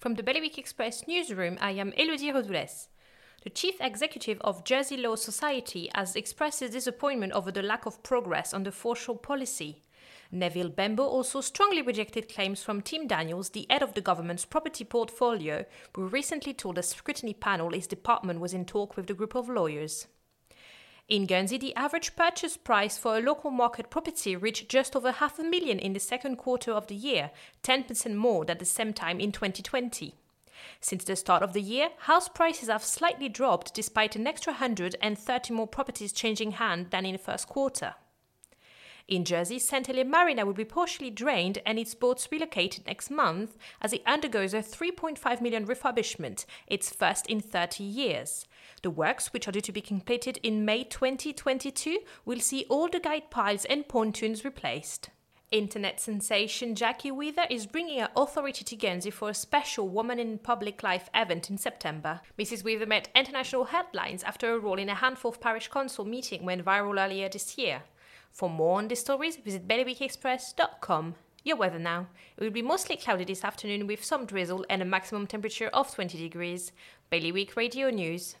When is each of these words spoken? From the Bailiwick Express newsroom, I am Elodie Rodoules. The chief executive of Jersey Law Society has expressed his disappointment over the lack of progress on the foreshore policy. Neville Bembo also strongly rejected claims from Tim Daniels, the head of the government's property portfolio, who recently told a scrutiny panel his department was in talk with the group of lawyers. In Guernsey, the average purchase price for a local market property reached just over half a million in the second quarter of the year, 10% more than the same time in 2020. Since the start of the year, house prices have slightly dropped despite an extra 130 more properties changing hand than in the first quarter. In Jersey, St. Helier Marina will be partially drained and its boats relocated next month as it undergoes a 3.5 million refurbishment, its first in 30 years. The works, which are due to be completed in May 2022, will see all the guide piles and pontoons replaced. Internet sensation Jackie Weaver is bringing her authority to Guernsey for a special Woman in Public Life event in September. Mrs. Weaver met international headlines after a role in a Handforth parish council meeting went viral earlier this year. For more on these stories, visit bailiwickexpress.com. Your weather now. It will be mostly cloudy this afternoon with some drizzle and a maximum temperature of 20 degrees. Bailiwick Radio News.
From 0.00 0.14
the 0.14 0.22
Bailiwick 0.22 0.56
Express 0.56 1.06
newsroom, 1.06 1.58
I 1.60 1.72
am 1.72 1.92
Elodie 1.92 2.32
Rodoules. 2.32 2.88
The 3.42 3.50
chief 3.50 3.74
executive 3.82 4.40
of 4.40 4.64
Jersey 4.64 4.96
Law 4.96 5.14
Society 5.14 5.90
has 5.94 6.16
expressed 6.16 6.60
his 6.60 6.70
disappointment 6.70 7.34
over 7.34 7.52
the 7.52 7.62
lack 7.62 7.84
of 7.84 8.02
progress 8.02 8.54
on 8.54 8.62
the 8.62 8.72
foreshore 8.72 9.18
policy. 9.18 9.82
Neville 10.32 10.70
Bembo 10.70 11.04
also 11.04 11.42
strongly 11.42 11.82
rejected 11.82 12.32
claims 12.32 12.62
from 12.62 12.80
Tim 12.80 13.08
Daniels, 13.08 13.50
the 13.50 13.66
head 13.68 13.82
of 13.82 13.92
the 13.92 14.00
government's 14.00 14.46
property 14.46 14.84
portfolio, 14.84 15.66
who 15.94 16.06
recently 16.06 16.54
told 16.54 16.78
a 16.78 16.82
scrutiny 16.82 17.34
panel 17.34 17.68
his 17.68 17.86
department 17.86 18.40
was 18.40 18.54
in 18.54 18.64
talk 18.64 18.96
with 18.96 19.06
the 19.06 19.12
group 19.12 19.34
of 19.34 19.50
lawyers. 19.50 20.06
In 21.10 21.26
Guernsey, 21.26 21.58
the 21.58 21.74
average 21.74 22.14
purchase 22.14 22.56
price 22.56 22.96
for 22.96 23.18
a 23.18 23.20
local 23.20 23.50
market 23.50 23.90
property 23.90 24.36
reached 24.36 24.68
just 24.68 24.94
over 24.94 25.10
half 25.10 25.40
a 25.40 25.42
million 25.42 25.80
in 25.80 25.92
the 25.92 25.98
second 25.98 26.36
quarter 26.36 26.70
of 26.70 26.86
the 26.86 26.94
year, 26.94 27.32
10% 27.64 28.14
more 28.14 28.44
than 28.44 28.58
the 28.58 28.64
same 28.64 28.92
time 28.92 29.18
in 29.18 29.32
2020. 29.32 30.14
Since 30.80 31.02
the 31.02 31.16
start 31.16 31.42
of 31.42 31.52
the 31.52 31.60
year, 31.60 31.88
house 31.98 32.28
prices 32.28 32.68
have 32.68 32.84
slightly 32.84 33.28
dropped 33.28 33.74
despite 33.74 34.14
an 34.14 34.28
extra 34.28 34.52
130 34.52 35.52
more 35.52 35.66
properties 35.66 36.12
changing 36.12 36.52
hand 36.52 36.92
than 36.92 37.04
in 37.04 37.14
the 37.14 37.18
first 37.18 37.48
quarter. 37.48 37.96
In 39.10 39.24
Jersey, 39.24 39.58
St. 39.58 39.88
Helier 39.88 40.04
Marina 40.04 40.46
will 40.46 40.52
be 40.52 40.64
partially 40.64 41.10
drained 41.10 41.58
and 41.66 41.80
its 41.80 41.96
boats 41.96 42.28
relocated 42.30 42.86
next 42.86 43.10
month 43.10 43.58
as 43.82 43.92
it 43.92 44.04
undergoes 44.06 44.54
a 44.54 44.58
3.5 44.58 45.40
million 45.40 45.66
refurbishment, 45.66 46.44
its 46.68 46.90
first 46.90 47.26
in 47.26 47.40
30 47.40 47.82
years. 47.82 48.46
The 48.82 48.90
works, 48.90 49.32
which 49.32 49.48
are 49.48 49.52
due 49.52 49.62
to 49.62 49.72
be 49.72 49.80
completed 49.80 50.38
in 50.44 50.64
May 50.64 50.84
2022, 50.84 51.98
will 52.24 52.38
see 52.38 52.66
all 52.68 52.88
the 52.88 53.00
guide 53.00 53.30
piles 53.30 53.64
and 53.64 53.88
pontoons 53.88 54.44
replaced. 54.44 55.10
Internet 55.50 55.98
sensation 55.98 56.76
Jackie 56.76 57.10
Weaver 57.10 57.46
is 57.50 57.66
bringing 57.66 57.98
her 57.98 58.10
authority 58.14 58.62
to 58.62 58.76
Guernsey 58.76 59.10
for 59.10 59.30
a 59.30 59.34
special 59.34 59.88
Woman 59.88 60.20
in 60.20 60.38
Public 60.38 60.84
Life 60.84 61.10
event 61.16 61.50
in 61.50 61.58
September. 61.58 62.20
Mrs. 62.38 62.62
Weaver 62.62 62.86
met 62.86 63.08
international 63.16 63.64
headlines 63.64 64.22
after 64.22 64.54
a 64.54 64.58
role 64.60 64.78
in 64.78 64.88
a 64.88 64.94
Handforth 64.94 65.40
parish 65.40 65.66
council 65.66 66.04
meeting 66.04 66.44
went 66.44 66.64
viral 66.64 67.04
earlier 67.04 67.28
this 67.28 67.58
year. 67.58 67.82
For 68.32 68.48
more 68.48 68.78
on 68.78 68.88
these 68.88 69.00
stories, 69.00 69.36
visit 69.36 69.66
bailiwickexpress.com. 69.66 71.14
Your 71.42 71.56
weather 71.56 71.78
now. 71.78 72.08
It 72.36 72.44
will 72.44 72.50
be 72.50 72.62
mostly 72.62 72.96
cloudy 72.96 73.24
this 73.24 73.44
afternoon 73.44 73.86
with 73.86 74.04
some 74.04 74.26
drizzle 74.26 74.66
and 74.68 74.82
a 74.82 74.84
maximum 74.84 75.26
temperature 75.26 75.68
of 75.68 75.94
20 75.94 76.18
degrees. 76.18 76.72
Bailiwick 77.10 77.56
Radio 77.56 77.90
News. 77.90 78.36